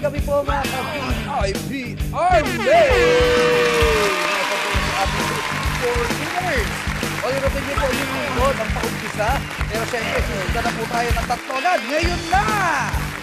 Magandang 0.00 0.16
gabi 0.16 0.32
po 0.32 0.40
mga 0.48 0.64
ka-VIP 0.64 1.72
Army! 2.16 2.56
For 5.76 5.92
winners! 5.92 6.72
O 7.20 7.26
irutin 7.28 7.62
niyo 7.68 7.74
po 7.76 7.84
yung 7.84 8.10
lingkod 8.16 8.56
ang 8.64 8.70
paumpisa. 8.72 9.30
Pero 9.68 9.84
syempre, 9.92 10.18
susundan 10.24 10.64
na 10.64 10.72
po 10.72 10.82
tayo 10.88 11.08
ng 11.12 11.26
tatlo. 11.28 11.56
Ngayon 11.60 12.20
na! 12.32 12.44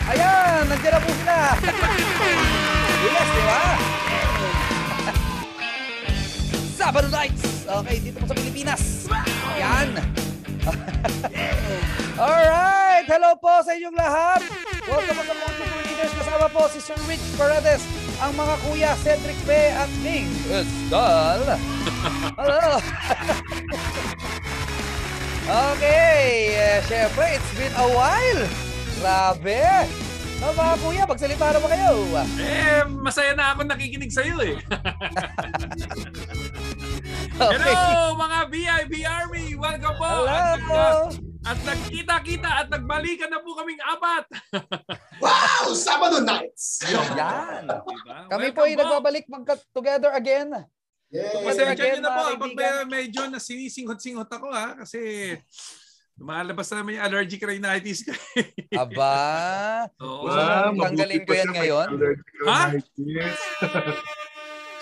Ayan, 0.05 0.61
nandiyan 0.69 0.93
na 0.93 1.01
po 1.01 1.09
sila. 1.17 1.37
yes, 3.09 3.25
di 3.25 3.41
ba? 3.41 3.61
Sabado 6.77 7.09
nights! 7.09 7.65
Okay, 7.65 7.97
dito 8.05 8.21
po 8.21 8.25
sa 8.29 8.37
Pilipinas. 8.37 9.09
Yan. 9.57 9.97
Alright! 12.21 13.09
Hello 13.09 13.33
po 13.41 13.65
sa 13.65 13.73
inyong 13.73 13.97
lahat! 13.97 14.45
Welcome 14.85 15.25
sa 15.25 15.33
Multiple 15.33 15.81
Leaders. 15.89 16.16
Kasama 16.37 16.53
po 16.53 16.69
si 16.69 16.77
Sir 16.77 17.01
Rich 17.09 17.33
Paredes, 17.33 17.81
ang 18.21 18.29
mga 18.37 18.53
kuya 18.61 18.93
Cedric 19.01 19.33
P. 19.41 19.49
at 19.73 19.89
Ming 20.05 20.29
Estal. 20.53 21.41
Hello! 22.37 22.77
okay, 25.73 26.53
uh, 26.61 26.77
syempre, 26.85 27.41
it's 27.41 27.51
been 27.57 27.73
a 27.73 27.89
while. 27.89 28.41
Grabe! 29.01 29.89
No, 30.37 30.53
mga 30.53 30.73
kuya, 30.77 31.03
magsalita 31.09 31.57
na 31.57 31.57
ba 31.57 31.69
kayo? 31.73 32.05
Eh, 32.37 32.85
masaya 32.85 33.33
na 33.33 33.57
ako 33.57 33.65
nakikinig 33.65 34.13
sa'yo 34.13 34.37
eh. 34.45 34.61
Okay. 37.37 37.69
Hello 37.69 38.17
mga 38.17 38.37
VIP 38.49 38.93
Army! 39.09 39.57
Welcome 39.57 39.97
po! 39.97 40.05
Hello! 40.05 41.26
At 41.47 41.59
nagkita-kita 41.63 42.49
at 42.49 42.67
nagbalikan 42.67 43.31
na 43.31 43.39
po 43.39 43.55
kaming 43.55 43.79
apat. 43.79 44.23
Wow! 45.17 45.73
Sabado 45.73 46.21
nights! 46.21 46.85
Yan. 46.85 47.65
Diba? 47.65 48.29
Kami 48.29 48.53
po 48.53 48.69
ay 48.69 48.77
nagbabalik 48.77 49.25
mag-together 49.25 50.13
again. 50.13 50.53
Yay! 51.09 51.41
Pasensya 51.41 51.73
Pasensya 51.73 51.97
nyo 51.97 52.01
na 52.03 52.11
po 52.13 52.21
kapag 52.37 52.53
may- 52.53 52.85
medyo 52.85 53.25
nasinisinghot-singhot 53.25 54.29
ako 54.29 54.53
ha 54.53 54.77
kasi 54.77 55.33
lumalabas 56.19 56.69
na 56.69 56.75
naman 56.83 57.01
yung 57.01 57.05
allergic 57.09 57.41
rhinitis 57.41 58.05
ko. 58.05 58.13
Aba, 58.83 59.17
Oo. 60.03 60.29
Wow. 60.29 60.77
tanggalin 60.85 61.23
ko 61.25 61.31
yan 61.33 61.51
ngayon? 61.55 61.87
Ha? 62.45 62.61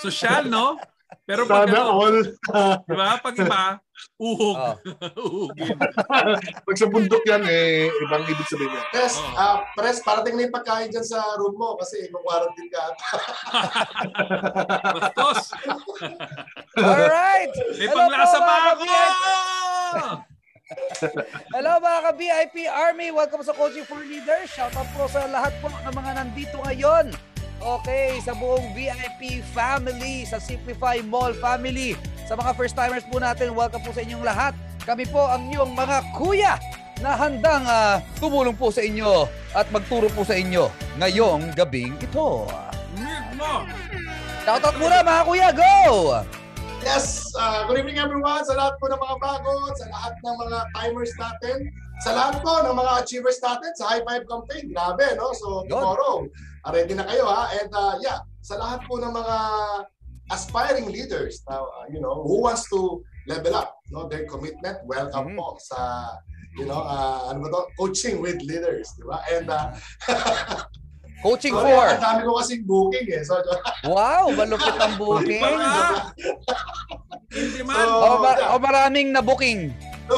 Social, 0.02 0.52
no? 0.52 0.76
Pero 1.24 1.48
pag, 1.48 1.70
Sana 1.70 1.80
ano, 1.80 1.96
all. 1.96 2.18
diba? 2.84 3.10
Pag 3.24 3.36
iba, 3.40 3.64
uhog. 4.20 4.56
Oh. 4.56 4.76
Uhugin. 5.26 5.78
Pag 6.66 6.78
sa 6.80 6.88
bundok 6.88 7.24
yan, 7.28 7.44
eh, 7.48 7.88
ibang 8.04 8.24
ibig 8.28 8.48
sabihin 8.48 8.76
yan. 8.76 8.86
Pres, 8.92 9.16
Oo. 9.20 9.36
ah, 9.36 9.58
Pres, 9.76 10.00
parating 10.04 10.36
na 10.40 10.48
yung 10.48 10.56
pagkain 10.56 10.90
dyan 10.92 11.06
sa 11.06 11.20
room 11.40 11.56
mo 11.56 11.76
kasi 11.80 12.08
mag-quarantine 12.12 12.70
ka. 12.72 12.84
Bastos. 14.96 15.56
alright! 16.80 17.54
May 17.76 17.88
Hello 17.88 18.00
panglasa 18.08 18.38
po, 18.40 18.46
pa 18.46 18.56
ako! 18.74 18.84
Hello 21.54 21.72
mga 21.78 22.00
ka-VIP 22.10 22.56
Army! 22.66 23.14
Welcome 23.14 23.46
sa 23.46 23.54
Coaching 23.54 23.86
for 23.86 24.02
Leaders. 24.02 24.50
Shoutout 24.50 24.90
po 24.98 25.06
sa 25.06 25.30
lahat 25.30 25.54
po 25.62 25.70
ng 25.70 25.94
mga 25.94 26.12
nandito 26.18 26.58
ngayon. 26.66 27.35
Okay, 27.64 28.20
sa 28.20 28.36
buong 28.36 28.76
VIP 28.76 29.40
family, 29.56 30.28
sa 30.28 30.44
Simplify 30.44 31.00
Mall 31.00 31.32
family. 31.40 31.96
Sa 32.28 32.36
mga 32.36 32.52
first-timers 32.52 33.08
po 33.08 33.16
natin, 33.24 33.56
welcome 33.56 33.80
po 33.80 33.96
sa 33.96 34.04
inyong 34.04 34.26
lahat. 34.28 34.52
Kami 34.84 35.08
po 35.08 35.24
ang 35.24 35.48
inyong 35.48 35.72
mga 35.72 35.98
kuya 36.20 36.54
na 37.00 37.16
handang 37.16 37.64
ah, 37.64 38.04
tumulong 38.20 38.56
po 38.56 38.76
sa 38.76 38.84
inyo 38.84 39.28
at 39.56 39.72
magturo 39.72 40.12
po 40.12 40.28
sa 40.28 40.36
inyo 40.36 40.68
ngayong 41.00 41.56
gabing 41.56 41.96
ito. 42.00 42.44
Shoutout 44.44 44.76
muna 44.76 45.02
mga 45.02 45.22
kuya, 45.24 45.50
go! 45.56 45.76
Yes! 46.86 47.34
ah, 47.34 47.66
good 47.66 47.82
evening 47.82 47.98
everyone 47.98 48.46
sa 48.46 48.54
lahat 48.54 48.78
po 48.78 48.92
ng 48.92 49.00
mga 49.00 49.16
bago, 49.18 49.74
sa 49.74 49.90
lahat 49.90 50.14
ng 50.22 50.36
mga 50.38 50.58
timers 50.78 51.14
natin, 51.18 51.58
sa 52.04 52.14
lahat 52.14 52.36
po 52.46 52.62
ng 52.62 52.76
mga 52.78 52.92
achievers 53.02 53.42
natin 53.42 53.72
sa 53.74 53.96
High 53.96 54.04
Five 54.06 54.24
Campaign. 54.30 54.70
Grabe, 54.70 55.08
no? 55.18 55.34
So, 55.34 55.66
Yun. 55.66 55.74
tomorrow, 55.74 56.16
ah, 56.30 56.55
ready 56.72 56.94
na 56.94 57.06
kayo 57.06 57.26
ha? 57.26 57.52
And 57.54 57.70
uh, 57.70 57.94
yeah, 58.00 58.20
sa 58.42 58.58
lahat 58.58 58.86
po 58.86 58.98
ng 58.98 59.12
mga 59.12 59.38
aspiring 60.32 60.90
leaders 60.90 61.46
now, 61.46 61.70
uh, 61.70 61.86
you 61.86 62.02
know, 62.02 62.26
who 62.26 62.42
wants 62.42 62.66
to 62.74 63.02
level 63.28 63.54
up 63.54 63.78
no 63.90 64.10
their 64.10 64.26
commitment, 64.26 64.82
welcome 64.86 65.34
Mhm. 65.34 65.38
po 65.38 65.58
sa 65.60 66.10
you 66.56 66.64
know, 66.64 66.80
uh, 66.80 67.30
ano 67.30 67.44
ba 67.44 67.50
to? 67.52 67.62
Coaching 67.76 68.24
with 68.24 68.40
leaders, 68.42 68.96
di 68.96 69.04
ba? 69.04 69.20
And 69.28 69.52
uh, 69.52 69.76
Coaching 71.26 71.52
sorry, 71.52 71.74
for. 71.74 71.86
ang 71.90 72.00
dami 72.00 72.22
ko 72.24 72.32
kasing 72.38 72.64
booking 72.64 73.06
eh. 73.12 73.22
So, 73.26 73.42
Wow, 73.92 74.30
malupit 74.32 74.78
ang 74.78 74.94
booking. 74.96 75.42
So, 77.66 77.82
O, 77.82 78.22
ma- 78.22 78.46
o 78.54 78.62
maraming 78.62 79.10
na 79.10 79.20
booking. 79.20 79.74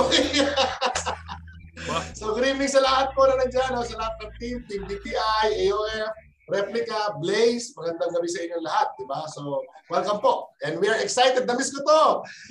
so 2.13 2.35
good 2.35 2.43
evening 2.45 2.67
sa 2.67 2.83
lahat 2.83 3.15
po 3.15 3.23
na 3.23 3.39
nandiyan, 3.39 3.71
sa 3.81 3.95
lahat 3.95 4.13
ng 4.19 4.31
team, 4.37 4.57
Team 4.67 4.83
DTI, 4.83 5.47
AOF, 5.63 6.11
Replica, 6.47 7.19
Blaze, 7.19 7.75
magandang 7.75 8.15
gabi 8.15 8.29
sa 8.31 8.39
inyong 8.39 8.63
lahat, 8.63 8.87
di 8.95 9.03
ba? 9.03 9.27
So, 9.27 9.67
welcome 9.91 10.23
po. 10.23 10.55
And 10.63 10.79
we 10.79 10.87
are 10.87 10.95
excited, 11.03 11.43
na-miss 11.43 11.75
ko 11.75 11.83
to! 11.83 12.01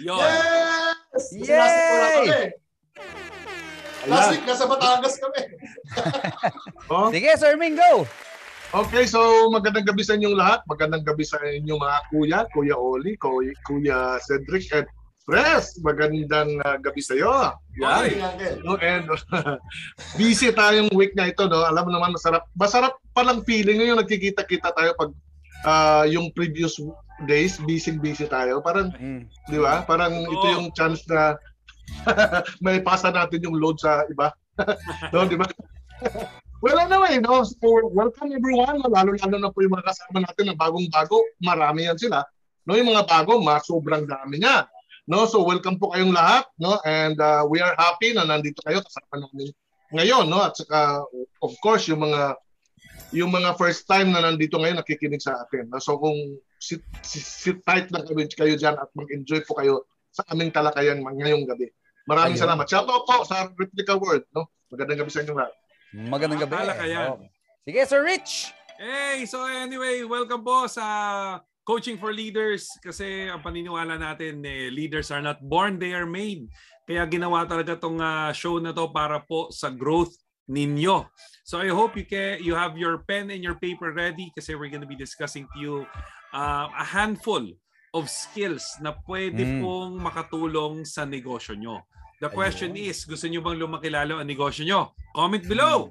Yun. 0.05 0.21
Yes! 0.21 1.01
Kasi 1.17 1.49
Yay! 1.49 1.57
Last 1.57 1.73
week 1.81 2.29
kami. 2.29 2.45
Last 4.07 4.29
week, 4.37 4.45
nasa 4.45 4.65
Batangas 4.69 5.17
kami. 5.17 5.41
Oh, 6.93 7.09
Sige, 7.09 7.33
Sir 7.41 7.57
Ming, 7.57 7.81
go! 7.81 8.05
Okay, 8.77 9.09
so 9.09 9.49
magandang 9.49 9.89
gabi 9.89 10.05
sa 10.05 10.13
inyong 10.21 10.37
lahat. 10.37 10.61
Magandang 10.69 11.01
gabi 11.01 11.25
sa 11.25 11.41
inyong 11.41 11.81
mga 11.81 11.99
kuya, 12.13 12.41
Kuya 12.53 12.77
Oli, 12.77 13.17
Kuya 13.65 14.21
Cedric, 14.21 14.69
at 14.77 14.87
Pres. 15.27 15.75
Magandang 15.83 16.63
uh, 16.63 16.79
gabi 16.79 17.03
sa 17.03 17.19
iyo. 17.19 17.35
Ay. 17.83 18.15
Hey, 18.15 18.23
Uncle. 18.23 18.57
No, 18.63 18.79
and 18.79 19.11
busy 20.19 20.55
tayong 20.55 20.95
week 20.95 21.19
na 21.19 21.35
ito, 21.35 21.51
no? 21.51 21.67
Alam 21.67 21.91
mo 21.91 21.99
naman 21.99 22.15
masarap. 22.15 22.47
Masarap 22.55 22.95
palang 23.11 23.43
feeling 23.43 23.83
yung 23.83 23.99
nagkikita-kita 23.99 24.71
tayo 24.71 24.95
pag 24.95 25.11
ah, 25.67 26.07
yung 26.07 26.31
previous 26.31 26.79
days, 27.27 27.59
busy-busy 27.67 28.31
tayo. 28.31 28.63
Parang, 28.63 28.95
Mm. 28.95 29.27
di 29.51 29.59
ba? 29.59 29.83
Parang 29.83 30.15
ito 30.15 30.47
Oo. 30.47 30.55
yung 30.63 30.71
chance 30.79 31.03
na 31.11 31.35
may 32.65 32.79
pasa 32.79 33.11
natin 33.11 33.43
yung 33.43 33.59
load 33.59 33.83
sa 33.83 34.07
iba. 34.07 34.31
no, 35.11 35.27
di 35.27 35.35
ba? 35.35 35.47
Naman, 36.63 37.19
eh, 37.19 37.21
no? 37.21 37.43
So, 37.43 37.91
welcome 37.91 38.31
everyone. 38.31 38.79
Lalo-lalo 38.79 39.37
na 39.43 39.51
po 39.51 39.59
yung 39.59 39.75
mga 39.75 39.91
kasama 39.91 40.23
natin 40.23 40.55
na 40.55 40.55
bagong-bago. 40.55 41.19
Marami 41.43 41.91
yan 41.91 41.99
sila. 41.99 42.23
No, 42.63 42.79
yung 42.79 42.95
mga 42.95 43.11
bago, 43.11 43.43
mas 43.43 43.67
sobrang 43.67 44.07
dami 44.07 44.39
niya. 44.39 44.71
No, 45.07 45.23
so 45.31 45.47
welcome 45.47 45.79
po 45.79 45.95
kayong 45.95 46.11
lahat, 46.11 46.51
no? 46.59 46.83
And 46.83 47.15
uh, 47.23 47.47
we 47.47 47.63
are 47.63 47.79
happy 47.79 48.11
na 48.11 48.27
nandito 48.27 48.59
kayo 48.67 48.83
kasama 48.83 49.23
namin 49.23 49.55
ngayon, 49.95 50.27
no? 50.27 50.43
At 50.43 50.59
saka 50.59 51.07
of 51.39 51.55
course 51.63 51.87
yung 51.87 52.03
mga 52.03 52.35
yung 53.15 53.31
mga 53.31 53.55
first 53.55 53.87
time 53.87 54.11
na 54.11 54.19
nandito 54.19 54.59
ngayon 54.59 54.83
nakikinig 54.83 55.23
sa 55.23 55.47
atin. 55.47 55.71
No? 55.71 55.79
So 55.79 55.95
kung 56.03 56.43
sit, 56.59 56.83
sit, 57.07 57.23
sit 57.23 57.59
tight 57.63 57.87
lang 57.95 58.03
kayo, 58.03 58.27
kayo 58.27 58.55
diyan 58.59 58.75
at 58.75 58.91
mag-enjoy 58.99 59.47
po 59.47 59.55
kayo 59.63 59.87
sa 60.11 60.27
aming 60.35 60.51
talakayan 60.51 60.99
ngayong 60.99 61.47
gabi. 61.47 61.71
Maraming 62.11 62.35
Ayun. 62.35 62.43
salamat. 62.43 62.67
Shout 62.67 62.91
out 62.91 63.07
po 63.07 63.23
sa 63.23 63.47
Replica 63.55 63.95
World, 63.95 64.27
no? 64.35 64.51
Magandang 64.75 65.07
gabi 65.07 65.11
sa 65.15 65.23
inyo 65.23 65.35
lahat. 65.39 65.55
Magandang 65.95 66.43
gabi. 66.43 66.55
Akala 66.59 66.75
ka 66.75 66.87
yan. 66.87 67.09
Oh. 67.15 67.23
Sige, 67.63 67.81
Sir 67.87 68.03
Rich! 68.03 68.51
Hey, 68.75 69.23
so 69.27 69.47
anyway, 69.47 70.03
welcome 70.03 70.43
po 70.43 70.67
sa 70.67 70.85
Coaching 71.67 71.99
for 71.99 72.15
Leaders 72.15 72.71
kasi 72.79 73.27
ang 73.27 73.43
paniniwala 73.43 73.99
natin 73.99 74.39
eh, 74.47 74.71
leaders 74.71 75.11
are 75.11 75.19
not 75.19 75.43
born, 75.43 75.83
they 75.83 75.91
are 75.91 76.07
made. 76.07 76.47
Kaya 76.87 77.03
ginawa 77.11 77.43
talaga 77.43 77.75
tong 77.75 77.99
ah, 77.99 78.31
show 78.31 78.63
na 78.63 78.71
to 78.71 78.87
para 78.95 79.19
po 79.19 79.51
sa 79.51 79.67
growth 79.67 80.15
ninyo. 80.47 81.03
So 81.43 81.59
I 81.59 81.75
hope 81.75 81.99
you 81.99 82.07
can 82.07 82.39
you 82.39 82.55
have 82.55 82.79
your 82.79 83.03
pen 83.03 83.35
and 83.35 83.43
your 83.43 83.59
paper 83.59 83.91
ready 83.91 84.31
kasi 84.31 84.55
we're 84.55 84.71
going 84.71 84.87
to 84.87 84.87
be 84.87 84.95
discussing 84.95 85.51
to 85.51 85.57
you 85.59 85.75
uh, 86.31 86.71
a 86.71 86.87
handful 86.87 87.43
of 87.91 88.07
skills 88.07 88.63
na 88.79 88.95
pwede 89.03 89.43
Mm. 89.43 89.59
pong 89.67 89.93
makatulong 89.99 90.87
sa 90.87 91.03
negosyo 91.03 91.59
nyo. 91.59 91.83
The 92.23 92.31
question 92.31 92.79
Ayun. 92.79 92.95
is, 92.95 93.03
gusto 93.03 93.27
nyo 93.27 93.43
bang 93.43 93.59
lumakilalo 93.59 94.23
ang 94.23 94.29
negosyo 94.31 94.63
nyo? 94.63 94.95
Comment 95.11 95.43
below 95.43 95.91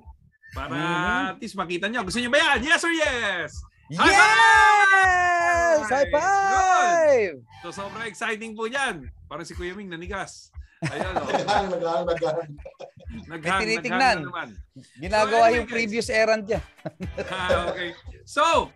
para 0.56 0.72
Mhm. 0.72 1.24
at 1.36 1.38
least 1.44 1.60
makita 1.60 1.92
nyo. 1.92 2.08
Gusto 2.08 2.24
nyo 2.24 2.32
ba 2.32 2.40
yan? 2.40 2.60
Yes 2.64 2.80
or 2.80 2.96
yes? 2.96 3.52
Yes! 3.92 5.65
High 5.90 6.10
five! 6.12 7.34
So 7.62 7.70
sobrang 7.74 8.06
exciting 8.10 8.54
po 8.54 8.66
yan. 8.66 9.10
Parang 9.26 9.46
si 9.46 9.54
Kuya 9.58 9.74
Ming 9.74 9.90
nanigas. 9.90 10.54
Ayun 10.86 11.14
o. 11.18 11.26
Naghang, 11.32 11.68
naghang, 11.72 12.04
naghang. 12.06 12.50
Naghang, 13.32 13.60
tinitingnan. 13.64 14.18
naman. 14.28 14.50
Ginagawa 15.00 15.46
So, 15.50 15.56
yung 15.56 15.68
previous 15.70 16.08
errand 16.12 16.44
niya. 16.46 16.62
Ah, 17.32 17.72
okay. 17.72 17.96
So, 18.28 18.70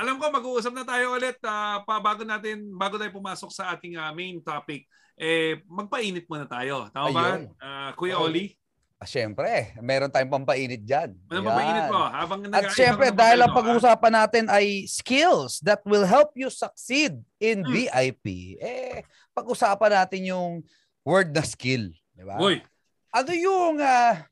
alam 0.00 0.16
ko 0.16 0.32
mag-uusap 0.32 0.72
na 0.72 0.86
tayo 0.86 1.18
ulit 1.18 1.36
ah, 1.44 1.84
pa 1.84 2.00
bago 2.00 2.24
natin 2.24 2.72
bago 2.72 2.96
tayo 2.96 3.12
pumasok 3.12 3.50
sa 3.52 3.74
ating 3.76 4.00
ah, 4.00 4.14
main 4.14 4.40
topic. 4.40 4.86
Eh 5.20 5.60
magpainit 5.68 6.24
muna 6.24 6.48
tayo. 6.48 6.88
Tama 6.88 7.12
ba? 7.12 7.20
Ayun. 7.36 7.42
Ah, 7.60 7.90
Kuya 7.92 8.16
Oo. 8.16 8.30
Oli? 8.30 8.59
Ah, 9.00 9.08
syempre, 9.08 9.72
meron 9.80 10.12
tayong 10.12 10.28
pampainit 10.28 10.84
dyan. 10.84 11.16
Ano 11.32 11.40
Ayan. 11.40 11.48
pa 11.48 11.52
mainit 11.56 11.84
mo? 11.88 12.00
Habang 12.04 12.40
At 12.52 12.68
ng 12.68 13.16
dahil 13.16 13.38
ang 13.40 13.56
pag-uusapan 13.56 14.12
natin 14.12 14.44
ay 14.52 14.84
skills 14.84 15.56
that 15.64 15.80
will 15.88 16.04
help 16.04 16.36
you 16.36 16.52
succeed 16.52 17.16
in 17.40 17.64
Hmm. 17.64 17.72
VIP. 17.72 18.60
Eh, 18.60 19.00
pag-usapan 19.32 20.04
natin 20.04 20.28
yung 20.28 20.60
word 21.00 21.32
na 21.32 21.40
skill. 21.40 21.88
Di 22.12 22.28
ba? 22.28 22.36
Uy, 22.36 22.60
Ano 23.08 23.32
yung 23.32 23.80
ah, 23.80 24.28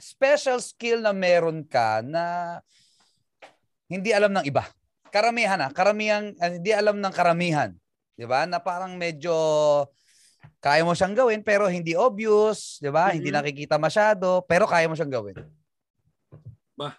special 0.00 0.64
skill 0.64 1.04
na 1.04 1.12
meron 1.12 1.60
ka 1.62 2.00
na 2.00 2.58
hindi 3.84 4.16
alam 4.16 4.32
ng 4.32 4.48
iba? 4.48 4.64
Karamihan 5.12 5.60
ah, 5.60 5.70
karamihan, 5.70 6.32
ah, 6.40 6.48
hindi 6.48 6.72
alam 6.72 6.96
ng 6.98 7.12
karamihan. 7.12 7.70
Di 8.16 8.24
ba? 8.24 8.48
Na 8.48 8.64
parang 8.64 8.96
medyo 8.96 9.36
kaya 10.60 10.84
mo 10.84 10.92
siyang 10.92 11.16
gawin 11.16 11.40
pero 11.40 11.66
hindi 11.66 11.96
obvious, 11.96 12.76
di 12.78 12.92
ba? 12.92 13.10
Hindi 13.10 13.32
Mhm. 13.32 13.36
nakikita 13.40 13.80
masyado, 13.80 14.44
pero 14.44 14.68
kaya 14.68 14.86
mo 14.86 14.94
siyang 14.94 15.10
gawin. 15.10 15.36
Ba? 16.76 16.92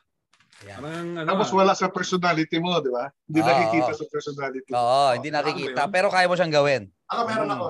Yan. 0.62 0.78
parang 0.78 1.10
ano 1.18 1.26
Tapos 1.26 1.50
ah. 1.50 1.56
wala 1.58 1.74
sa 1.74 1.90
personality 1.90 2.58
mo, 2.58 2.78
di 2.82 2.90
ba? 2.90 3.10
Hindi 3.26 3.40
Oo. 3.42 3.48
nakikita 3.50 3.92
sa 3.94 4.06
personality 4.06 4.70
mo. 4.70 4.78
Oo, 4.78 5.06
hindi 5.18 5.30
Tama 5.30 5.38
ba 5.38 5.40
nakikita, 5.42 5.82
pero 5.90 6.08
kaya 6.10 6.26
mo 6.30 6.36
siyang 6.38 6.54
gawin. 6.54 6.82
Ako 7.10 7.22
meron 7.26 7.50
ako. 7.50 7.66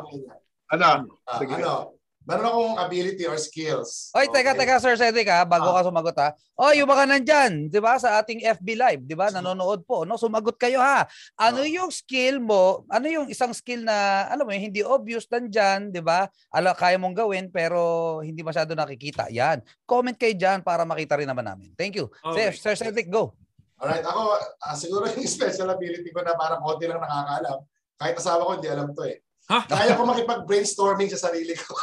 Ano? 0.71 0.88
Ah, 1.27 1.39
Sige. 1.39 1.53
ano, 1.55 1.95
meron 2.21 2.45
akong 2.45 2.75
ability 2.79 3.23
or 3.25 3.35
skills. 3.35 4.13
Oy, 4.13 4.29
teka, 4.29 4.53
Okay? 4.53 4.59
teka, 4.63 4.77
Sir 4.77 4.95
Cedric 4.95 5.25
ha, 5.27 5.41
bago 5.41 5.68
Ah. 5.68 5.81
ka 5.81 5.89
sumagot 5.89 6.18
ha. 6.18 6.29
Oh, 6.56 6.69
yung 6.71 6.85
mga 6.85 7.09
nandyan, 7.09 7.51
'di 7.68 7.79
ba, 7.79 7.97
sa 7.97 8.21
ating 8.21 8.45
FB 8.45 8.77
Live, 8.77 9.01
'di 9.03 9.18
ba? 9.18 9.33
Nanonood 9.33 9.81
po, 9.81 10.06
no? 10.06 10.13
Sumagot 10.15 10.53
kayo 10.56 10.77
ha. 10.77 11.09
Ano 11.35 11.62
Ah. 11.62 11.68
yung 11.68 11.89
skill 11.89 12.38
mo? 12.38 12.85
Ano 12.88 13.09
yung 13.09 13.25
isang 13.27 13.50
skill 13.51 13.81
na 13.81 14.29
alam 14.29 14.45
mo, 14.45 14.53
hindi 14.53 14.79
obvious 14.79 15.25
nandyan, 15.25 15.89
'di 15.89 16.00
ba? 16.00 16.29
Ala 16.50 16.71
kaya 16.71 17.01
mong 17.01 17.18
gawin 17.18 17.50
pero 17.50 17.81
hindi 18.21 18.45
masyado 18.45 18.77
nakikita. 18.77 19.33
Yan. 19.33 19.59
Comment 19.83 20.13
kayo 20.13 20.38
diyan 20.38 20.62
para 20.62 20.85
makita 20.85 21.17
rin 21.17 21.25
naman 21.25 21.44
namin. 21.44 21.74
Thank 21.74 21.97
you. 21.97 22.13
Okay. 22.21 22.53
Sir, 22.53 22.75
Sir 22.75 22.89
Cedric, 22.89 23.09
go. 23.09 23.33
Alright, 23.81 24.06
ako, 24.06 24.38
ah, 24.62 24.77
siguro 24.77 25.09
yung 25.09 25.25
special 25.41 25.74
ability 25.74 26.13
ko 26.13 26.21
na 26.21 26.38
parang 26.38 26.62
konti 26.62 26.85
lang 26.85 27.01
nakakaalam. 27.01 27.65
Kahit 27.97 28.13
asawa 28.13 28.45
ko, 28.45 28.51
hindi 28.53 28.69
alam 28.69 28.94
to 28.94 29.01
eh. 29.06 29.17
Ha? 29.49 29.59
Kaya 29.65 29.97
ko 29.97 30.05
makipag-brainstorming 30.05 31.09
sa 31.09 31.31
sarili 31.31 31.57
ko. 31.57 31.73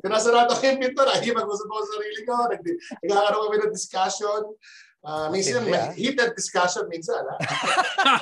Pinasarado 0.00 0.52
ko 0.56 0.62
yung 0.64 0.80
pinto, 0.80 1.02
hindi 1.04 1.30
mag-usap 1.32 1.68
ako 1.68 1.80
sa 1.84 1.92
sarili 1.98 2.20
ko. 2.24 2.34
Nag- 2.48 2.78
Nagkakaroon 3.04 3.44
kami 3.48 3.56
ng 3.64 3.74
discussion. 3.74 4.42
Ah, 5.04 5.28
minsan, 5.28 5.68
may 5.68 5.76
ah. 5.76 5.92
heated 5.92 6.32
discussion 6.32 6.88
minsan. 6.88 7.20
Ha? 7.20 7.36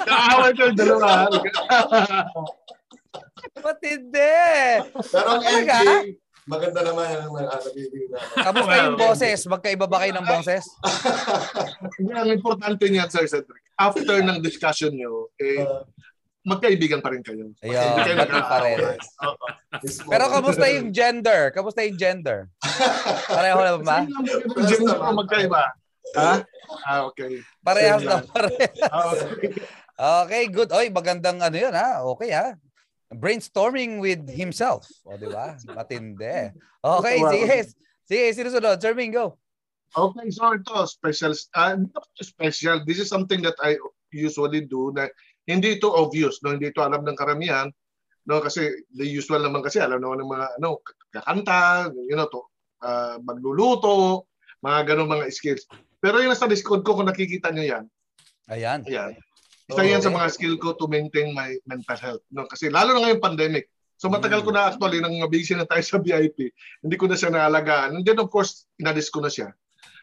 Kaaway 0.03 0.51
ko 0.51 0.63
yung 0.67 0.79
dalawa. 0.79 1.31
Matindi. 3.63 4.43
Pero 4.91 5.29
ang 5.39 5.43
ending, 5.47 6.19
maganda 6.51 6.83
naman 6.83 7.07
yung 7.23 7.39
mga 7.39 7.55
nabibigay 7.55 8.07
namin. 8.11 8.35
Kamusta 8.35 8.75
yung 8.83 8.99
boses? 8.99 9.39
Magkaiba 9.47 9.87
ba 9.87 10.03
kayo 10.03 10.13
ng 10.19 10.27
boses? 10.27 10.65
Hindi, 12.03 12.13
ang 12.19 12.31
importante 12.35 12.85
niyan, 12.91 13.07
Sir 13.07 13.31
Cedric, 13.31 13.62
after 13.79 14.21
ng 14.21 14.39
discussion 14.43 14.93
nyo, 14.93 15.29
eh, 15.39 15.63
Uh, 15.63 15.85
magkaibigan 16.43 16.99
pa 16.99 17.15
rin 17.15 17.23
kayo. 17.23 17.55
Ayun, 17.63 18.03
kayo. 18.03 18.99
Mismo. 19.79 20.09
Pero 20.13 20.25
kamusta 20.27 20.67
yung 20.67 20.91
gender? 20.91 21.55
Kamusta 21.55 21.87
yung 21.87 21.95
gender? 21.95 22.51
Pareho 23.39 23.59
na 23.63 23.73
ba? 23.79 24.03
Gender 24.67 24.99
mo 24.99 25.23
magkaiba. 25.23 25.71
Ha? 26.19 26.43
Ah, 26.85 27.07
okay. 27.09 27.41
Parehas 27.63 28.03
na 28.03 28.21
pareho. 28.27 28.69
Ah, 28.91 29.07
okay. 29.15 29.51
Okay, 29.97 30.43
good. 30.51 30.69
Oy, 30.75 30.91
magandang 30.91 31.39
ano 31.39 31.55
'yun 31.55 31.73
ha. 31.73 32.03
Okay 32.17 32.35
ha. 32.35 32.59
Brainstorming 33.13 34.01
with 34.01 34.25
himself. 34.27 34.89
O, 35.05 35.15
di 35.21 35.29
ba? 35.29 35.55
Matindi. 35.69 36.51
Okay, 36.81 37.17
Wow. 37.21 37.31
sige. 37.31 37.57
Sige, 38.03 38.25
sinusunod. 38.35 38.81
Sir 38.81 38.97
Mingo. 38.97 39.37
Okay, 39.93 40.27
so 40.33 40.57
ito, 40.57 40.73
special, 40.89 41.37
uh, 41.53 41.77
not 41.77 42.09
special, 42.17 42.81
this 42.89 42.97
is 42.97 43.13
something 43.13 43.45
that 43.45 43.57
I 43.61 43.77
usually 44.09 44.65
do 44.65 44.89
na 44.97 45.13
hindi 45.45 45.77
ito 45.77 45.93
obvious, 45.93 46.41
no? 46.41 46.57
hindi 46.57 46.73
ito 46.73 46.81
alam 46.81 47.05
ng 47.05 47.19
karamihan, 47.19 47.69
no? 48.25 48.41
kasi 48.41 48.73
the 48.97 49.05
usual 49.05 49.45
naman 49.45 49.61
kasi 49.61 49.85
alam 49.85 50.01
naman 50.01 50.25
ng 50.25 50.33
mga 50.33 50.47
ano, 50.61 50.81
kakanta, 51.13 51.93
you 52.09 52.17
know, 52.17 52.25
to, 52.33 52.41
uh, 52.81 53.21
magluluto, 53.21 54.25
mga 54.65 54.97
ganun 54.97 55.13
mga 55.13 55.29
skills. 55.29 55.69
Pero 56.01 56.25
yung 56.25 56.33
nasa 56.33 56.49
Discord 56.49 56.81
ko, 56.89 56.97
kung 56.97 57.13
nakikita 57.13 57.53
nyo 57.53 57.65
yan, 57.65 57.85
Ayan. 58.51 58.83
Ayan. 58.89 59.15
Isa 59.71 59.83
yan 59.87 60.03
sa 60.03 60.11
Okay. 60.11 60.19
mga 60.19 60.33
skill 60.35 60.57
ko 60.59 60.75
to 60.75 60.91
maintain 60.91 61.31
my 61.31 61.55
mental 61.65 61.97
health. 61.97 62.25
No? 62.35 62.45
Kasi 62.51 62.69
lalo 62.69 62.93
na 62.93 63.07
ngayong 63.07 63.23
pandemic. 63.23 63.71
So 63.97 64.11
matagal 64.11 64.43
ko 64.43 64.51
na 64.51 64.75
actually, 64.75 64.99
nang 64.99 65.15
busy 65.31 65.55
na 65.55 65.63
tayo 65.63 65.79
sa 65.79 66.03
VIP, 66.03 66.51
hindi 66.83 66.97
ko 66.99 67.07
na 67.07 67.15
siya 67.15 67.31
naalagaan. 67.31 67.95
And 67.95 68.03
then 68.03 68.19
of 68.19 68.29
course, 68.35 68.67
inalis 68.83 69.07
ko 69.15 69.23
na 69.23 69.31
siya. 69.31 69.55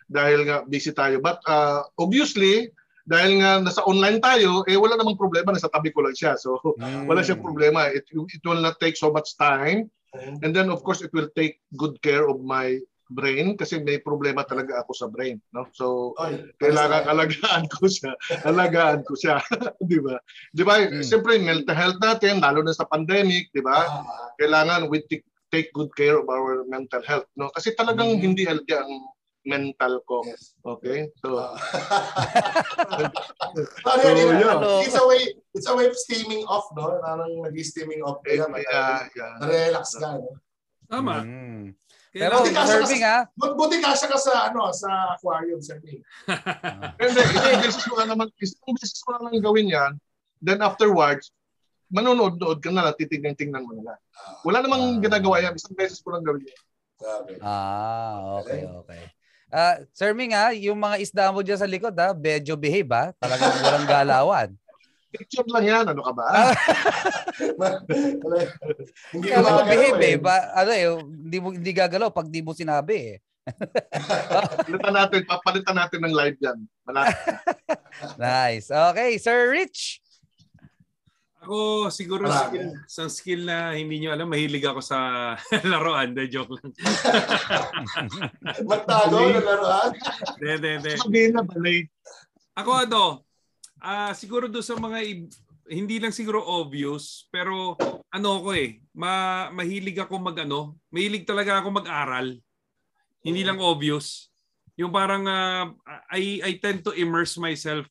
Dahil 0.10 0.50
nga 0.50 0.66
busy 0.66 0.92
tayo. 0.92 1.22
But 1.22 1.40
uh, 1.46 1.86
obviously, 2.02 2.74
dahil 3.06 3.42
nga 3.42 3.62
nasa 3.62 3.86
online 3.86 4.18
tayo, 4.22 4.66
eh 4.66 4.78
wala 4.78 4.98
namang 4.98 5.18
problema, 5.18 5.54
nasa 5.54 5.70
tabi 5.70 5.94
ko 5.94 6.02
lang 6.06 6.18
siya. 6.18 6.34
So 6.38 6.58
Mm. 6.82 7.06
wala 7.10 7.22
siyang 7.22 7.46
problema. 7.46 7.90
It, 7.94 8.10
it 8.10 8.42
will 8.42 8.62
not 8.62 8.82
take 8.82 8.98
so 8.98 9.14
much 9.14 9.38
time. 9.38 9.90
And 10.42 10.58
then 10.58 10.74
of 10.74 10.82
course, 10.82 11.06
it 11.06 11.14
will 11.14 11.30
take 11.38 11.62
good 11.78 12.02
care 12.02 12.26
of 12.26 12.42
my 12.42 12.82
brain 13.10 13.58
kasi 13.58 13.82
may 13.82 13.98
problema 13.98 14.46
talaga 14.46 14.86
ako 14.86 14.92
sa 14.94 15.10
brain. 15.10 15.42
No? 15.54 15.66
So 15.74 16.14
Oy, 16.22 16.50
kailangan 16.62 17.10
alagaan 17.10 17.66
ko 17.70 17.90
siya. 17.90 18.14
Alagaan 18.50 19.02
ko 19.06 19.14
siya. 19.18 19.42
di 19.90 19.98
ba? 20.02 20.22
Di 20.54 20.62
ba? 20.62 20.78
Mm. 20.82 21.02
Siyempre, 21.02 21.42
mental 21.42 21.78
health 21.78 21.98
natin, 22.02 22.42
lalo 22.42 22.62
na 22.62 22.74
sa 22.74 22.86
pandemic, 22.86 23.50
di 23.54 23.62
ba? 23.66 23.86
Ah, 23.86 24.06
ah. 24.06 24.30
Kailangan 24.38 24.90
we 24.94 25.02
take, 25.10 25.26
take 25.50 25.74
good 25.74 25.90
care 25.98 26.22
of 26.22 26.30
our 26.30 26.62
mental 26.70 27.02
health. 27.02 27.26
No? 27.34 27.50
Kasi 27.54 27.74
talagang 27.74 28.18
Mm. 28.18 28.22
hindi 28.22 28.46
healthy 28.46 28.78
ang 28.78 29.10
mental 29.46 30.04
ko. 30.04 30.22
Yes. 30.28 30.54
Okay? 30.62 31.08
So, 31.20 31.40
Ah. 31.40 31.56
Yan, 33.00 33.12
So, 33.82 34.00
yun, 34.04 34.36
yeah. 34.40 34.56
ano, 34.56 34.84
It's 34.84 34.96
a 34.96 35.06
way, 35.08 35.22
it's 35.54 35.68
a 35.68 35.74
way 35.76 35.88
of 35.88 35.96
steaming 35.96 36.44
off, 36.46 36.68
no? 36.76 37.00
Parang 37.00 37.44
nag-steaming 37.44 38.04
off 38.04 38.20
eh, 38.28 38.38
ka, 38.38 38.46
yeah, 38.52 39.08
yeah. 39.16 39.34
na-relax 39.40 39.96
ka, 39.96 40.20
no? 40.20 40.36
Tama. 40.90 41.22
Mm. 41.24 41.64
Pero 42.10 42.42
Kailangan- 42.42 42.42
Buti 42.42 42.52
ka 42.52 42.64
sa- 42.66 42.72
serving 42.74 43.04
ha. 43.06 43.18
Buti 43.38 43.78
kasya 43.80 44.08
ka 44.10 44.18
sa, 44.18 44.34
ano, 44.50 44.74
sa 44.74 44.90
aquarium, 45.14 45.62
sir. 45.62 45.78
Ping. 45.80 46.02
Hindi, 47.00 47.22
isang 47.22 47.62
beses 47.62 47.86
mo 47.86 47.96
naman, 48.02 48.28
isang 48.42 48.74
beses 48.74 48.98
mo 49.06 49.10
lang 49.14 49.22
naman 49.24 49.40
gawin 49.40 49.68
yan, 49.70 49.92
then 50.42 50.60
afterwards, 50.60 51.30
manonood-nood 51.90 52.60
ka 52.60 52.70
na 52.70 52.90
lang, 52.90 52.98
titignan-tingnan 52.98 53.62
mo 53.62 53.78
na 53.78 53.94
lang. 53.94 54.00
Wala 54.42 54.66
namang 54.66 54.98
Ah. 54.98 55.00
ginagawa 55.00 55.36
yan, 55.40 55.54
isang 55.54 55.78
beses 55.78 56.02
mo 56.02 56.14
lang 56.14 56.26
gawin 56.26 56.46
yan. 56.46 56.62
Sabi. 57.00 57.32
Ah, 57.40 58.42
okay, 58.42 58.66
okay. 58.66 59.04
Ah, 59.50 59.82
Sir 59.98 60.14
Ming 60.14 60.38
ha, 60.38 60.54
yung 60.54 60.78
mga 60.78 61.02
isda 61.02 61.34
mo 61.34 61.42
dyan 61.42 61.58
sa 61.58 61.66
likod 61.66 61.94
ha, 61.98 62.14
medyo 62.14 62.54
behave 62.54 62.90
ha. 62.94 63.10
Talagang 63.18 63.54
walang 63.66 63.88
galawan. 63.90 64.50
Picture 65.10 65.50
lang 65.50 65.66
yan, 65.66 65.86
ano 65.90 66.06
ka 66.06 66.14
ba? 66.14 66.26
Ah, 66.30 66.54
Hindi 69.10 69.26
mo 69.34 69.42
makagalaw 69.42 69.66
behave 69.66 70.02
eh. 70.06 70.14
eh. 70.14 70.18
Ba, 70.22 70.36
ano 70.54 70.70
eh, 70.70 70.86
hindi, 71.02 71.38
mo, 71.42 71.50
hindi 71.50 71.72
gagalaw 71.74 72.14
pag 72.14 72.30
di 72.30 72.46
mo 72.46 72.54
sinabi 72.54 73.18
eh. 73.18 73.18
Palitan 74.70 74.94
natin, 74.94 75.20
papalitan 75.26 75.76
natin 75.82 76.00
ng 76.06 76.14
live 76.14 76.38
yan. 76.38 76.60
Nice. 78.22 78.70
Okay, 78.70 79.18
Sir 79.18 79.50
Rich. 79.50 79.98
Ako 81.40 81.88
siguro 81.88 82.28
Marami. 82.28 82.52
skill, 82.52 82.68
isang 82.84 83.12
skill 83.12 83.42
na 83.48 83.72
hindi 83.72 84.04
nyo 84.04 84.12
alam, 84.12 84.28
mahilig 84.28 84.60
ako 84.62 84.84
sa 84.84 85.00
laruan. 85.72 86.12
De, 86.12 86.28
joke 86.28 86.60
lang. 86.60 86.76
Magtago 88.70 89.18
na 89.24 89.40
laruan. 89.40 89.92
De, 90.36 90.54
de, 90.60 90.72
de. 90.84 90.94
Sabihin 91.00 91.32
na 91.36 91.44
balay. 91.44 91.88
Ako 92.54 92.72
ano, 92.76 93.04
ah 93.80 94.12
siguro 94.12 94.52
do 94.52 94.60
sa 94.60 94.76
mga 94.76 95.00
i- 95.00 95.32
hindi 95.70 96.02
lang 96.02 96.12
siguro 96.12 96.42
obvious, 96.44 97.30
pero 97.32 97.78
ano 98.10 98.30
ko 98.44 98.52
eh, 98.52 98.82
ma 98.92 99.48
mahilig 99.54 100.02
ako 100.02 100.20
mag 100.20 100.44
ano, 100.44 100.76
mahilig 100.92 101.24
talaga 101.24 101.62
ako 101.64 101.72
mag-aral. 101.72 102.36
Hindi 103.22 103.42
lang 103.46 103.62
obvious. 103.62 104.28
Yung 104.76 104.92
parang 104.92 105.24
ah, 105.24 105.72
I 106.12 106.44
I 106.44 106.52
tend 106.60 106.84
to 106.84 106.92
immerse 106.92 107.40
myself 107.40 107.88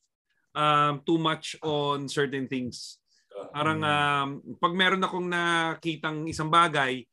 um, 0.53 1.01
too 1.01 1.17
much 1.17 1.57
on 1.65 2.05
certain 2.05 2.45
things. 2.45 3.01
Parang 3.51 3.79
um, 3.81 4.27
pag 4.57 4.73
meron 4.73 5.03
akong 5.03 5.27
nakitang 5.27 6.25
isang 6.29 6.49
bagay, 6.49 7.03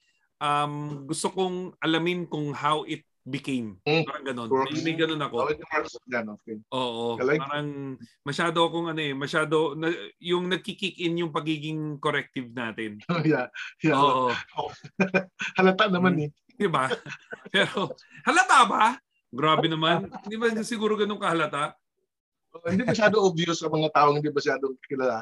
um, 0.41 1.05
gusto 1.09 1.33
kong 1.33 1.75
alamin 1.81 2.29
kung 2.29 2.53
how 2.53 2.85
it 2.85 3.05
became. 3.27 3.83
Mm. 3.83 4.07
Parang 4.07 4.25
ganun. 4.25 4.49
May, 4.71 4.83
may 4.87 4.95
ganun 4.95 5.19
ako. 5.19 5.37
Oh, 5.43 5.51
okay. 5.51 6.57
Oo. 6.71 7.07
Parang 7.19 7.99
masyado 8.23 8.59
akong 8.63 8.87
ano 8.95 9.03
eh, 9.03 9.13
masyado 9.13 9.75
na, 9.75 9.91
yung 10.23 10.47
nagki-kick 10.47 11.03
in 11.03 11.27
yung 11.27 11.35
pagiging 11.35 11.99
corrective 11.99 12.55
natin. 12.55 13.03
yeah, 13.27 13.51
yeah. 13.83 13.99
Oo. 13.99 14.31
Halata 15.59 15.91
naman 15.91 16.15
eh. 16.23 16.31
'Di 16.57 16.71
ba? 16.71 16.89
Pero 17.53 17.93
halata 18.25 18.65
ba? 18.65 18.85
Grabe 19.29 19.69
naman. 19.69 20.09
Hindi 20.25 20.37
ba 20.41 20.49
siguro 20.65 20.97
ganun 20.97 21.21
kahalata? 21.21 21.77
Oh, 22.57 22.65
hindi 22.73 22.89
masyado 22.89 23.21
obvious 23.21 23.61
sa 23.61 23.69
mga 23.69 23.93
taong 23.93 24.17
hindi 24.17 24.33
masyadong 24.33 24.75
kilala. 24.89 25.21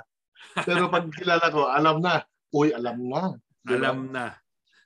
Pero 0.63 0.87
pag 0.87 1.05
kilala 1.11 1.47
ko, 1.49 1.67
alam 1.67 1.99
na. 1.99 2.23
Uy, 2.51 2.71
alam 2.71 2.99
na. 3.03 3.35
Alam 3.65 3.99
na. 4.09 4.37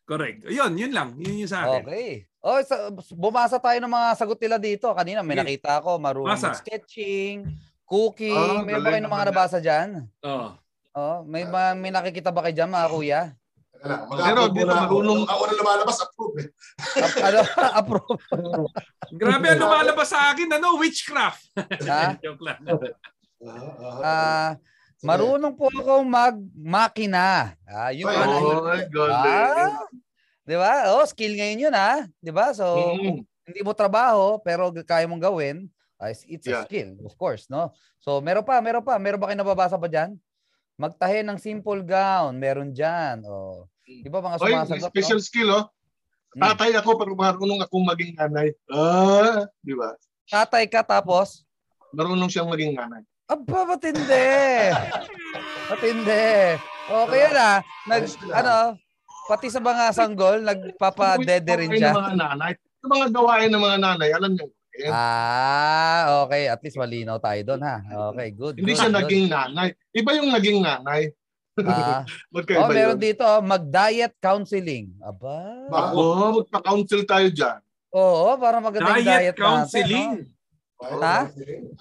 Correct. 0.04 0.48
Yun, 0.48 0.72
yun 0.74 0.92
lang. 0.92 1.12
Yun 1.20 1.44
yung 1.44 1.52
sa 1.52 1.68
akin. 1.68 1.84
Okay. 1.84 2.24
Oh, 2.40 2.56
sa, 2.62 2.88
bumasa 3.12 3.58
tayo 3.58 3.76
ng 3.76 3.90
mga 3.90 4.08
sagot 4.16 4.38
nila 4.40 4.56
dito. 4.56 4.88
Kanina 4.94 5.20
may 5.20 5.36
nakita 5.36 5.82
ako, 5.82 6.00
marunong 6.00 6.32
Basa. 6.32 6.56
sketching, 6.56 7.44
cooking. 7.84 8.32
Ah, 8.32 8.64
may 8.64 8.78
ba 8.78 8.88
kayo 8.88 9.02
ng 9.04 9.12
mga 9.12 9.26
nabasa 9.28 9.58
dyan? 9.58 10.06
Oo. 10.24 10.48
Oh, 10.96 11.18
may 11.28 11.44
ba, 11.44 11.76
may 11.76 11.92
nakikita 11.92 12.32
ba 12.32 12.40
kayo 12.40 12.56
dyan 12.56 12.72
mga 12.72 12.88
kuya? 12.88 13.20
Lang, 13.78 14.10
Pero 14.10 14.40
muna 14.50 14.74
ako. 14.74 14.94
marunong- 14.98 15.28
Ako 15.28 15.42
na 15.44 15.54
lumalabas, 15.54 15.96
approve 16.02 16.36
eh. 16.40 16.48
Ano, 17.22 17.38
approve. 17.78 18.20
Grabe 19.12 19.46
ang 19.46 19.60
lumalabas 19.60 20.08
sa 20.08 20.32
akin, 20.32 20.48
ano, 20.50 20.80
witchcraft. 20.80 21.42
ha? 21.84 22.16
Joke 22.24 22.42
lang. 22.42 22.58
Ah, 24.02 24.58
marunong 25.02 25.54
po 25.54 25.70
akong 25.70 26.06
mag-makina. 26.06 27.54
Ah, 27.64 27.90
Ay, 27.94 28.02
mga 28.02 28.26
oh. 28.42 28.66
Oy, 28.66 28.80
galing. 28.90 29.14
Ah, 29.14 29.86
'di 30.42 30.56
ba? 30.58 30.72
Oh, 30.96 31.04
skill 31.06 31.34
ngayon 31.38 31.62
'yun 31.68 31.74
ah, 31.76 32.02
'di 32.18 32.32
ba? 32.34 32.50
So, 32.50 32.66
Mm. 32.98 33.22
hindi 33.48 33.60
mo 33.62 33.72
trabaho 33.72 34.40
pero 34.42 34.68
kaya 34.74 35.06
mong 35.06 35.22
gawin, 35.22 35.70
ah, 35.96 36.10
it's- 36.10 36.26
it's 36.26 36.46
a 36.48 36.58
Yeah. 36.58 36.64
skill, 36.66 36.90
of 37.06 37.14
course, 37.14 37.46
no? 37.46 37.70
So, 38.02 38.18
meron 38.18 38.42
pa, 38.42 38.58
meron 38.58 38.82
pa, 38.82 38.98
meron 38.98 39.20
ba 39.20 39.30
kayo 39.30 39.38
nababasa 39.38 39.78
pa 39.78 39.86
diyan? 39.86 40.18
Magtahi 40.78 41.26
ng 41.26 41.38
simple 41.42 41.82
gown, 41.82 42.38
meron 42.38 42.70
diyan. 42.74 43.22
Oh. 43.26 43.66
'Di 43.86 44.08
ba 44.10 44.18
mga 44.18 44.36
Oy, 44.42 44.52
sumasagot? 44.52 44.90
special 44.90 45.20
no? 45.20 45.26
skill, 45.26 45.48
oh. 45.52 45.64
Hmm. 46.36 46.44
Tatay 46.54 46.76
ako, 46.76 47.00
pero 47.00 47.16
marunong 47.16 47.64
akong 47.64 47.88
maging 47.88 48.12
nanay. 48.14 48.52
Ah, 48.68 49.48
di 49.64 49.72
ba? 49.72 49.96
Tatay 50.28 50.68
ka 50.68 50.84
tapos 50.84 51.42
Marunong 51.88 52.28
siyang 52.28 52.52
maging 52.52 52.76
nanay. 52.76 53.00
Aba, 53.28 53.60
matindi. 53.68 54.28
matindi. 55.70 56.26
Okay 56.88 57.18
yan 57.20 57.36
ah. 57.36 57.58
Nag, 57.84 58.02
ano, 58.32 58.54
pati 59.28 59.52
sa 59.52 59.60
mga 59.60 59.92
sanggol, 59.92 60.40
nagpapadede 60.40 61.52
rin 61.60 61.68
siya. 61.70 61.92
ng 61.92 61.98
mga 61.98 62.14
nanay. 62.16 62.52
Yung 62.80 62.90
mga 62.90 63.06
gawain 63.12 63.50
ng 63.52 63.60
mga 63.60 63.78
nanay, 63.78 64.10
alam 64.10 64.32
niyo. 64.32 64.48
Eh, 64.78 64.88
Ah, 64.88 66.24
okay. 66.24 66.46
At 66.46 66.62
least 66.62 66.78
malinaw 66.78 67.18
tayo 67.18 67.40
doon 67.44 67.60
ha. 67.60 67.76
Okay, 68.10 68.30
good. 68.30 68.56
hindi 68.56 68.72
good, 68.72 68.78
siya 68.78 68.88
good. 68.88 68.96
naging 68.96 69.24
nanay. 69.28 69.68
Iba 69.92 70.10
yung 70.16 70.30
naging 70.32 70.58
nanay. 70.62 71.12
Ah, 71.58 72.06
oh, 72.62 72.70
meron 72.70 72.96
yun. 72.96 73.02
dito, 73.02 73.26
oh, 73.26 73.42
mag-diet 73.42 74.14
counseling. 74.22 74.94
Aba. 75.02 75.68
Ba- 75.68 75.90
Ako, 75.90 76.00
magpa-counsel 76.40 77.02
tayo 77.04 77.28
dyan. 77.28 77.58
Oo, 77.90 78.38
para 78.38 78.62
maganda 78.62 78.94
yung 78.94 79.02
Diet 79.02 79.34
diet 79.34 79.36
counseling. 79.36 80.10
natin. 80.14 80.24
Ha? 80.24 80.36
Ha? 80.78 81.26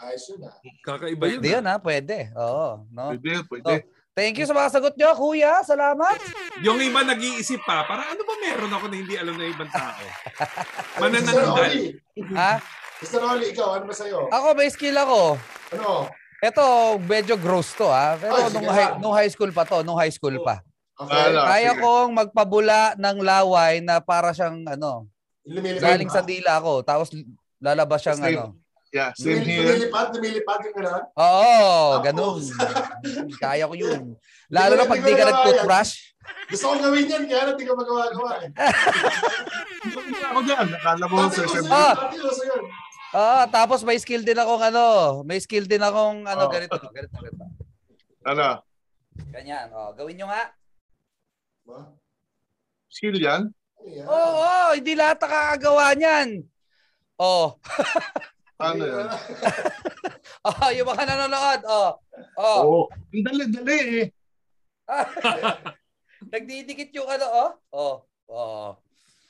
Ayos 0.09 0.25
yun 0.33 0.41
ah. 0.41 0.57
Kakaiba 0.81 1.23
yun. 1.29 1.37
Pwede 1.37 1.49
yun 1.53 1.65
ha, 1.69 1.75
pwede. 1.77 2.17
Oo. 2.33 2.67
No? 2.89 3.13
Pwede, 3.13 3.45
pwede. 3.45 3.73
Thank 4.17 4.41
you 4.41 4.49
sa 4.49 4.57
mga 4.57 4.73
sagot 4.73 4.97
nyo, 4.97 5.13
kuya. 5.13 5.61
Salamat. 5.61 6.17
Yung 6.65 6.81
iba 6.81 7.05
nag-iisip 7.05 7.61
pa, 7.61 7.85
para 7.85 8.09
ano 8.09 8.25
ba 8.25 8.33
meron 8.41 8.73
ako 8.73 8.85
na 8.89 8.95
hindi 8.97 9.13
alam 9.13 9.37
ng 9.37 9.49
ibang 9.53 9.69
tao? 9.69 10.01
Oli, 11.61 11.93
ha? 12.33 12.57
Mr. 12.97 13.21
Oli, 13.21 13.53
ikaw, 13.53 13.77
ano 13.77 13.85
ba 13.85 13.93
sa'yo? 13.93 14.25
Ako, 14.33 14.57
may 14.57 14.73
skill 14.73 14.97
ako. 14.97 15.37
Ano? 15.77 16.09
Ito, 16.41 16.97
medyo 17.05 17.37
gross 17.37 17.77
to 17.77 17.85
ha. 17.93 18.17
Pero 18.17 18.33
Ay, 18.33 18.49
nung, 18.49 18.69
high, 18.69 18.91
nung 18.97 19.13
high 19.13 19.29
school 19.29 19.53
pa 19.53 19.69
to, 19.69 19.85
nung 19.85 20.01
high 20.01 20.13
school 20.13 20.33
pa. 20.41 20.65
Okay. 20.97 21.37
Kaya 21.37 21.71
sige. 21.77 21.81
kong 21.85 22.09
magpabula 22.17 22.97
ng 22.97 23.17
laway 23.21 23.85
na 23.85 24.01
para 24.01 24.33
siyang 24.33 24.65
ano, 24.65 25.05
Lumilipad 25.45 25.93
galing 25.93 26.09
ba? 26.09 26.15
sa 26.17 26.21
dila 26.25 26.57
ko. 26.57 26.81
Tapos 26.81 27.13
lalabas 27.61 28.01
siyang 28.01 28.21
Same. 28.21 28.33
ano. 28.33 28.57
Yeah, 28.87 29.11
same 29.13 29.43
Lumil- 29.43 29.45
here. 29.45 29.67
Lumilipad, 29.67 30.07
lumilipad 30.15 30.59
yung 30.63 30.75
gano'n. 30.79 31.03
Oo, 31.11 31.51
Tapos. 31.99 32.03
ganun. 32.07 32.41
Kaya 33.35 33.67
ko 33.67 33.75
yun. 33.75 34.15
Lalo 34.47 34.73
ko- 34.73 34.79
na 34.79 34.87
pag 34.87 34.99
di 34.99 35.11
ko 35.11 35.17
ka 35.17 35.25
nag-toothbrush. 35.27 35.91
Gusto 36.47 36.63
kong 36.69 36.81
gawin 36.81 37.05
yan, 37.07 37.23
kaya 37.27 37.43
hindi 37.51 37.63
ko 37.63 37.73
magawa-gawa 37.75 38.31
eh. 38.43 38.49
Ako 40.27 40.39
dyan, 40.43 40.65
nakala 40.71 41.05
mo 41.07 41.15
sa 41.27 41.41
SM. 41.43 41.67
Ah. 43.11 43.47
tapos 43.47 43.81
may 43.83 43.97
skill 43.97 44.21
din 44.21 44.35
akong 44.35 44.59
ano, 44.61 44.85
may 45.23 45.39
skill 45.39 45.63
din 45.63 45.79
akong 45.79 46.23
ano, 46.23 46.43
Oh. 46.47 46.51
ganito, 46.51 46.75
ganito, 46.91 47.15
ganito. 47.17 47.45
Ano, 48.23 48.63
Ganyan, 49.33 49.73
oh, 49.73 49.89
gawin 49.97 50.13
nyo 50.13 50.29
nga. 50.29 50.53
Ba? 51.65 51.89
skill 52.87 53.17
yan? 53.17 53.49
Ano? 53.49 54.05
Oo, 54.05 54.41
oh, 54.45 54.69
hindi 54.77 54.93
lahat 54.93 55.17
nakakagawa 55.17 55.97
niyan. 55.97 56.29
Oh, 57.17 57.57
Ano 58.57 58.81
yan? 58.81 59.07
oh, 60.49 60.69
yung 60.73 60.87
mga 60.87 61.03
nanonood, 61.05 61.61
oh. 61.67 61.89
Oh, 62.35 62.57
Oo. 62.57 62.79
Ang 63.13 63.23
dali-dali 63.23 63.77
eh. 64.01 64.05
nagdidikit 66.33 66.89
yung 66.91 67.05
ano, 67.05 67.25
oh. 67.27 67.49
Oh, 67.69 67.95
oh. 68.27 68.67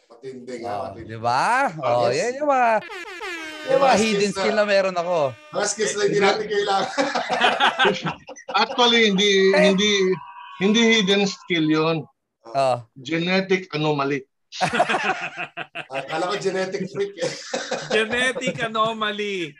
Matindi 0.07 0.53
Oh, 0.53 0.59
nga, 0.63 0.73
matindi. 0.87 1.11
di 1.11 1.17
ba? 1.19 1.43
Oh, 1.77 2.07
Yes. 2.07 2.15
yan 2.17 2.39
yung 2.39 2.49
mga, 2.49 2.69
yung 3.67 3.81
mga 3.83 3.95
hidden 3.97 4.23
na- 4.23 4.37
skill 4.39 4.55
na 4.55 4.65
meron 4.65 4.95
ako. 4.97 5.17
Mga 5.51 5.67
skills 5.67 5.93
na 5.93 6.03
hindi 6.07 6.19
natin 6.23 6.45
kailangan. 6.47 6.91
Actually, 8.63 9.01
hindi 9.11 9.29
hindi 9.51 9.91
hindi 10.57 10.81
hidden 10.95 11.27
skill 11.27 11.67
yon. 11.67 11.97
Oh. 12.47 12.77
Genetic 12.95 13.67
anomaly. 13.75 14.23
Akala 15.91 16.31
ko 16.31 16.35
genetic 16.39 16.87
freak 16.89 17.13
eh. 17.19 17.31
Genetic 17.95 18.55
anomaly. 18.63 19.53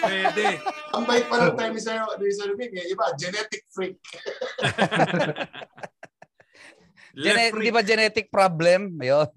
Pwede. 0.00 0.58
Ang 0.96 1.04
bait 1.06 1.24
pa 1.28 1.36
ng 1.44 1.54
time 1.54 1.74
ni 1.76 1.80
Sir, 1.82 2.00
ni 2.18 2.32
Sir 2.32 2.50
Vic 2.56 2.72
eh. 2.74 2.90
Iba, 2.90 3.14
genetic 3.20 3.62
freak. 3.70 4.00
Gene- 7.14 7.50
freak. 7.52 7.64
di 7.66 7.70
ba 7.74 7.82
genetic 7.84 8.26
problem? 8.30 8.96
Ayun. 8.98 9.28